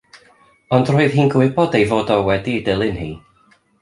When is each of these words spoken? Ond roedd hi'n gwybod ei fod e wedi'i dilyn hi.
Ond 0.77 0.87
roedd 0.95 1.17
hi'n 1.17 1.29
gwybod 1.35 1.77
ei 1.81 1.85
fod 1.91 2.11
e 2.17 2.17
wedi'i 2.31 2.65
dilyn 2.71 2.99
hi. 3.03 3.11